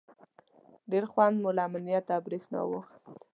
[0.91, 3.11] ډېر خوند مو له امنیت او برېښنا واخیست.